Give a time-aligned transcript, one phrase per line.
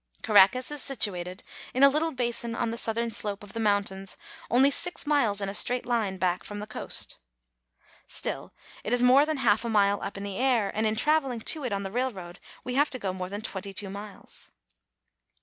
[0.23, 1.43] Caracas is situated
[1.75, 4.17] in a little basin on the southern slope of the mountains,
[4.49, 6.47] only six miles in a straight line back y' .'"■■,'■.,,■ Statue of Washington.
[6.47, 7.17] from the coast.
[8.07, 8.53] Still,
[8.83, 11.41] it is more than half a mile high up in the air, and in traveling
[11.41, 14.49] to it on the railroad we have to go more than twenty two miles.